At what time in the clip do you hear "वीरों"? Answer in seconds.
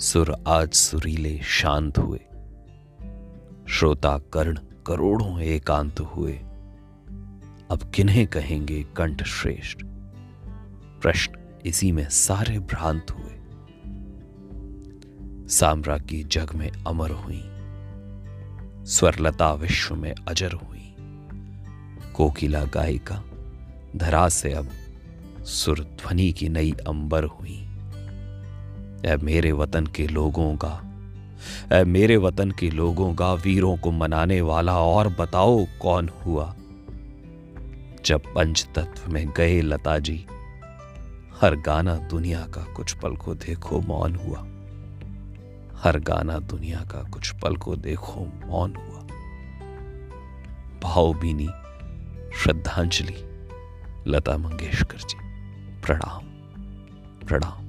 33.34-33.76